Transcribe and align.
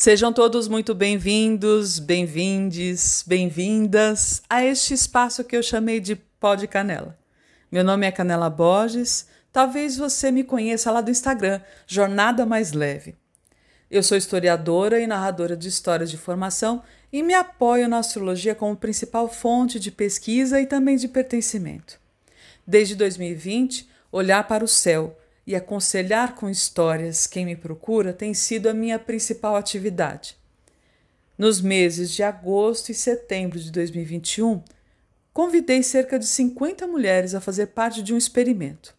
Sejam 0.00 0.32
todos 0.32 0.68
muito 0.68 0.94
bem-vindos, 0.94 1.98
bem-vindes, 1.98 3.24
bem-vindas 3.26 4.40
a 4.48 4.64
este 4.64 4.94
espaço 4.94 5.42
que 5.42 5.56
eu 5.56 5.62
chamei 5.62 5.98
de 5.98 6.14
Pó 6.14 6.54
de 6.54 6.68
Canela. 6.68 7.18
Meu 7.68 7.82
nome 7.82 8.06
é 8.06 8.12
Canela 8.12 8.48
Borges, 8.48 9.26
talvez 9.52 9.96
você 9.96 10.30
me 10.30 10.44
conheça 10.44 10.92
lá 10.92 11.00
do 11.00 11.10
Instagram, 11.10 11.60
Jornada 11.84 12.46
Mais 12.46 12.70
Leve. 12.70 13.16
Eu 13.90 14.00
sou 14.04 14.16
historiadora 14.16 15.00
e 15.00 15.06
narradora 15.08 15.56
de 15.56 15.66
histórias 15.66 16.12
de 16.12 16.16
formação 16.16 16.80
e 17.12 17.20
me 17.20 17.34
apoio 17.34 17.88
na 17.88 17.98
astrologia 17.98 18.54
como 18.54 18.76
principal 18.76 19.28
fonte 19.28 19.80
de 19.80 19.90
pesquisa 19.90 20.60
e 20.60 20.66
também 20.66 20.96
de 20.96 21.08
pertencimento. 21.08 21.98
Desde 22.64 22.94
2020, 22.94 23.88
olhar 24.12 24.46
para 24.46 24.62
o 24.62 24.68
céu 24.68 25.18
e 25.48 25.56
aconselhar 25.56 26.34
com 26.34 26.50
histórias 26.50 27.26
quem 27.26 27.46
me 27.46 27.56
procura 27.56 28.12
tem 28.12 28.34
sido 28.34 28.68
a 28.68 28.74
minha 28.74 28.98
principal 28.98 29.56
atividade. 29.56 30.36
Nos 31.38 31.62
meses 31.62 32.10
de 32.10 32.22
agosto 32.22 32.90
e 32.90 32.94
setembro 32.94 33.58
de 33.58 33.72
2021, 33.72 34.62
convidei 35.32 35.82
cerca 35.82 36.18
de 36.18 36.26
50 36.26 36.86
mulheres 36.86 37.34
a 37.34 37.40
fazer 37.40 37.68
parte 37.68 38.02
de 38.02 38.12
um 38.12 38.18
experimento. 38.18 38.94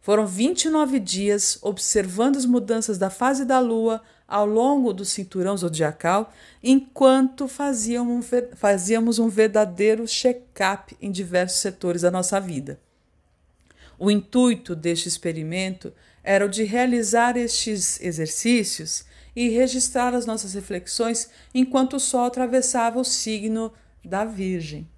Foram 0.00 0.24
29 0.24 1.00
dias 1.00 1.58
observando 1.62 2.36
as 2.36 2.46
mudanças 2.46 2.96
da 2.96 3.10
fase 3.10 3.44
da 3.44 3.58
lua 3.58 4.00
ao 4.28 4.46
longo 4.46 4.92
do 4.92 5.04
cinturão 5.04 5.56
zodiacal, 5.56 6.32
enquanto 6.62 7.48
fazíamos 7.48 9.18
um 9.18 9.28
verdadeiro 9.28 10.06
check-up 10.06 10.96
em 11.02 11.10
diversos 11.10 11.58
setores 11.58 12.02
da 12.02 12.10
nossa 12.10 12.38
vida. 12.38 12.78
O 14.04 14.10
intuito 14.10 14.74
deste 14.74 15.06
experimento 15.06 15.94
era 16.24 16.44
o 16.44 16.48
de 16.48 16.64
realizar 16.64 17.36
estes 17.36 18.00
exercícios 18.00 19.04
e 19.36 19.48
registrar 19.50 20.12
as 20.12 20.26
nossas 20.26 20.54
reflexões 20.54 21.30
enquanto 21.54 21.94
o 21.94 22.00
Sol 22.00 22.24
atravessava 22.24 22.98
o 22.98 23.04
signo 23.04 23.72
da 24.04 24.24
Virgem. 24.24 24.90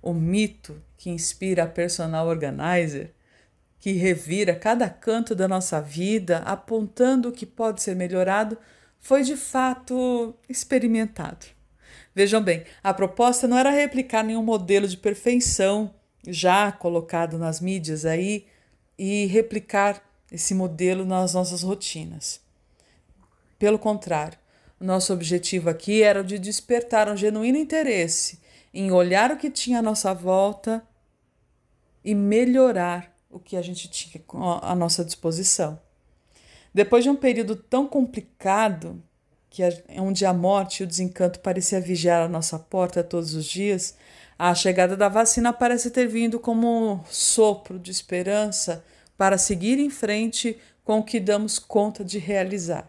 O 0.00 0.14
mito 0.14 0.80
que 0.96 1.10
inspira 1.10 1.64
a 1.64 1.66
personal 1.66 2.28
organizer, 2.28 3.12
que 3.80 3.90
revira 3.94 4.54
cada 4.54 4.88
canto 4.88 5.34
da 5.34 5.48
nossa 5.48 5.80
vida, 5.80 6.38
apontando 6.46 7.30
o 7.30 7.32
que 7.32 7.44
pode 7.44 7.82
ser 7.82 7.96
melhorado, 7.96 8.56
foi 9.00 9.24
de 9.24 9.36
fato 9.36 10.32
experimentado. 10.48 11.44
Vejam 12.14 12.40
bem, 12.40 12.62
a 12.84 12.94
proposta 12.94 13.48
não 13.48 13.58
era 13.58 13.70
replicar 13.70 14.22
nenhum 14.22 14.44
modelo 14.44 14.86
de 14.86 14.96
perfeição 14.96 15.92
já 16.26 16.70
colocado 16.72 17.38
nas 17.38 17.60
mídias 17.60 18.04
aí 18.04 18.46
e 18.98 19.26
replicar 19.26 20.02
esse 20.30 20.54
modelo 20.54 21.04
nas 21.04 21.34
nossas 21.34 21.62
rotinas. 21.62 22.40
Pelo 23.58 23.78
contrário, 23.78 24.38
nosso 24.80 25.12
objetivo 25.12 25.68
aqui 25.68 26.02
era 26.02 26.20
o 26.20 26.24
de 26.24 26.38
despertar 26.38 27.08
um 27.08 27.16
genuíno 27.16 27.58
interesse 27.58 28.40
em 28.72 28.92
olhar 28.92 29.32
o 29.32 29.36
que 29.36 29.50
tinha 29.50 29.80
à 29.80 29.82
nossa 29.82 30.14
volta 30.14 30.86
e 32.04 32.14
melhorar 32.14 33.12
o 33.30 33.38
que 33.38 33.56
a 33.56 33.62
gente 33.62 33.88
tinha 33.88 34.22
à 34.62 34.74
nossa 34.74 35.04
disposição. 35.04 35.80
Depois 36.72 37.02
de 37.02 37.10
um 37.10 37.16
período 37.16 37.56
tão 37.56 37.86
complicado, 37.86 39.02
que 39.50 39.62
onde 39.98 40.24
a 40.26 40.32
morte 40.32 40.80
e 40.80 40.84
o 40.84 40.86
desencanto 40.86 41.40
parecia 41.40 41.80
vigiar 41.80 42.22
a 42.22 42.28
nossa 42.28 42.58
porta 42.58 43.02
todos 43.02 43.34
os 43.34 43.46
dias, 43.46 43.94
a 44.38 44.54
chegada 44.54 44.96
da 44.96 45.08
vacina 45.08 45.52
parece 45.52 45.90
ter 45.90 46.06
vindo 46.06 46.38
como 46.38 46.92
um 46.92 47.00
sopro 47.06 47.78
de 47.78 47.90
esperança 47.90 48.84
para 49.16 49.36
seguir 49.36 49.78
em 49.78 49.90
frente 49.90 50.56
com 50.84 51.00
o 51.00 51.02
que 51.02 51.18
damos 51.18 51.58
conta 51.58 52.04
de 52.04 52.18
realizar. 52.18 52.88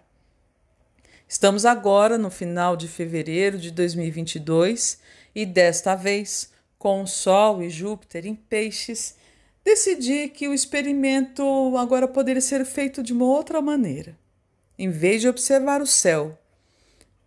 Estamos 1.28 1.66
agora 1.66 2.18
no 2.18 2.30
final 2.30 2.76
de 2.76 2.88
fevereiro 2.88 3.58
de 3.58 3.72
2022 3.72 5.00
e 5.34 5.46
desta 5.46 5.96
vez, 5.96 6.52
com 6.78 7.04
o 7.04 7.08
Sol 7.08 7.62
e 7.62 7.70
Júpiter 7.70 8.26
em 8.26 8.36
peixes, 8.36 9.16
decidi 9.64 10.30
que 10.30 10.48
o 10.48 10.54
experimento 10.54 11.44
agora 11.78 12.08
poderia 12.08 12.42
ser 12.42 12.66
feito 12.66 13.04
de 13.04 13.14
uma 13.14 13.26
outra 13.26 13.62
maneira. 13.62 14.18
Em 14.78 14.90
vez 14.90 15.22
de 15.22 15.28
observar 15.28 15.82
o 15.82 15.88
céu 15.88 16.38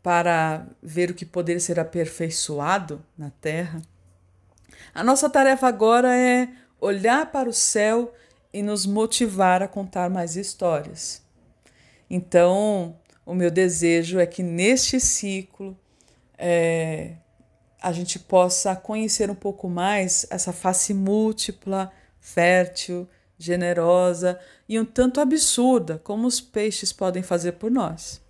para 0.02 0.66
ver 0.82 1.10
o 1.10 1.14
que 1.14 1.24
poderia 1.24 1.60
ser 1.60 1.78
aperfeiçoado 1.78 3.04
na 3.16 3.30
Terra, 3.30 3.80
a 4.94 5.02
nossa 5.02 5.30
tarefa 5.30 5.66
agora 5.66 6.16
é 6.16 6.48
olhar 6.80 7.30
para 7.30 7.48
o 7.48 7.52
céu 7.52 8.12
e 8.52 8.62
nos 8.62 8.84
motivar 8.84 9.62
a 9.62 9.68
contar 9.68 10.10
mais 10.10 10.36
histórias. 10.36 11.22
Então, 12.10 12.96
o 13.24 13.34
meu 13.34 13.50
desejo 13.50 14.18
é 14.18 14.26
que 14.26 14.42
neste 14.42 15.00
ciclo 15.00 15.78
é, 16.36 17.12
a 17.80 17.92
gente 17.92 18.18
possa 18.18 18.76
conhecer 18.76 19.30
um 19.30 19.34
pouco 19.34 19.68
mais 19.68 20.26
essa 20.28 20.52
face 20.52 20.92
múltipla, 20.92 21.90
fértil, 22.20 23.08
generosa 23.38 24.38
e 24.68 24.78
um 24.78 24.84
tanto 24.84 25.20
absurda 25.20 26.00
como 26.04 26.26
os 26.26 26.40
peixes 26.40 26.92
podem 26.92 27.22
fazer 27.22 27.52
por 27.52 27.70
nós. 27.70 28.21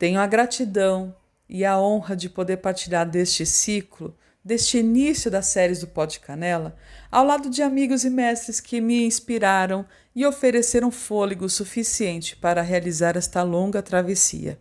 Tenho 0.00 0.18
a 0.18 0.26
gratidão 0.26 1.14
e 1.46 1.62
a 1.62 1.78
honra 1.78 2.16
de 2.16 2.30
poder 2.30 2.56
partilhar 2.56 3.06
deste 3.06 3.44
ciclo 3.44 4.16
deste 4.42 4.78
início 4.78 5.30
das 5.30 5.44
séries 5.44 5.80
do 5.80 5.86
Pó 5.86 6.06
de 6.06 6.18
Canela, 6.18 6.74
ao 7.10 7.22
lado 7.22 7.50
de 7.50 7.62
amigos 7.62 8.02
e 8.02 8.08
mestres 8.08 8.60
que 8.60 8.80
me 8.80 9.04
inspiraram 9.04 9.84
e 10.16 10.24
ofereceram 10.24 10.90
fôlego 10.90 11.46
suficiente 11.50 12.34
para 12.34 12.62
realizar 12.62 13.14
esta 13.14 13.42
longa 13.42 13.82
travessia. 13.82 14.58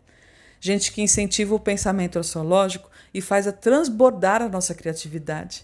Gente 0.60 0.92
que 0.92 1.02
incentiva 1.02 1.56
o 1.56 1.60
pensamento 1.60 2.20
astrológico 2.20 2.92
e 3.14 3.22
faz 3.22 3.48
a 3.48 3.54
transbordar 3.54 4.42
a 4.42 4.50
nossa 4.50 4.76
criatividade, 4.76 5.64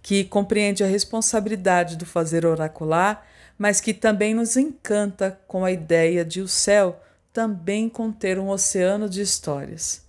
que 0.00 0.24
compreende 0.24 0.82
a 0.82 0.86
responsabilidade 0.86 1.98
do 1.98 2.06
fazer 2.06 2.46
oracular, 2.46 3.26
mas 3.58 3.82
que 3.82 3.92
também 3.92 4.32
nos 4.32 4.56
encanta 4.56 5.38
com 5.46 5.62
a 5.62 5.70
ideia 5.70 6.24
de 6.24 6.40
o 6.40 6.48
céu 6.48 6.98
também 7.32 7.88
conter 7.88 8.38
um 8.38 8.48
oceano 8.48 9.08
de 9.08 9.20
histórias. 9.20 10.04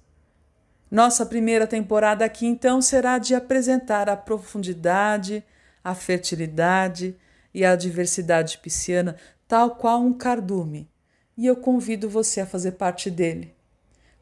Nossa 0.90 1.26
primeira 1.26 1.66
temporada 1.66 2.26
aqui 2.26 2.46
então 2.46 2.82
será 2.82 3.18
de 3.18 3.34
apresentar 3.34 4.10
a 4.10 4.18
profundidade, 4.18 5.44
a 5.84 5.96
fertilidade 5.96 7.16
e 7.54 7.64
a 7.64 7.76
diversidade 7.76 8.58
pisciana, 8.58 9.16
tal 9.48 9.76
qual 9.76 10.02
um 10.02 10.14
cardume, 10.14 10.90
e 11.38 11.46
eu 11.46 11.56
convido 11.56 12.10
você 12.10 12.42
a 12.42 12.46
fazer 12.46 12.74
parte 12.74 13.10
dele. 13.10 13.56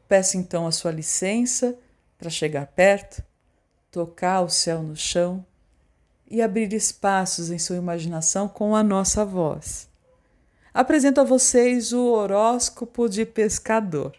Peço 0.08 0.36
então 0.36 0.66
a 0.66 0.72
sua 0.72 0.92
licença 0.92 1.76
para 2.16 2.30
chegar 2.30 2.66
perto, 2.68 3.22
tocar 3.90 4.42
o 4.42 4.48
céu 4.48 4.82
no 4.82 4.94
chão 4.94 5.44
e 6.30 6.40
abrir 6.40 6.72
espaços 6.72 7.50
em 7.50 7.58
sua 7.58 7.76
imaginação 7.76 8.48
com 8.48 8.76
a 8.76 8.82
nossa 8.82 9.24
voz. 9.24 9.89
Apresento 10.72 11.20
a 11.20 11.24
vocês 11.24 11.92
o 11.92 12.12
horóscopo 12.12 13.08
de 13.08 13.26
pescador. 13.26 14.12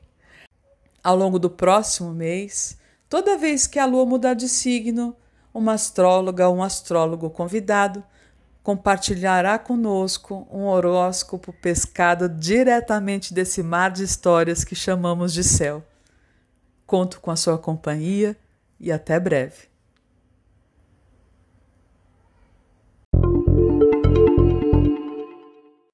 Ao 1.02 1.16
longo 1.16 1.40
do 1.40 1.50
próximo 1.50 2.14
mês, 2.14 2.78
toda 3.08 3.38
vez 3.38 3.68
que 3.68 3.80
a 3.80 3.86
lua 3.86 4.06
mudar 4.06 4.34
de 4.34 4.50
signo, 4.50 5.16
uma 5.54 5.74
astróloga 5.74 6.50
ou 6.50 6.58
um 6.58 6.64
astrólogo 6.64 7.30
convidado 7.30 8.04
compartilhará 8.62 9.58
conosco 9.58 10.46
um 10.52 10.66
horóscopo 10.66 11.54
pescado 11.54 12.28
diretamente 12.28 13.34
desse 13.34 13.64
mar 13.64 13.90
de 13.90 14.04
histórias 14.04 14.66
que 14.66 14.76
chamamos 14.76 15.34
de 15.34 15.46
céu. 15.46 15.82
Conto 16.86 17.22
com 17.22 17.32
a 17.32 17.38
sua 17.38 17.58
companhia 17.58 18.38
e 18.78 18.92
até 18.92 19.18
breve. 19.20 19.71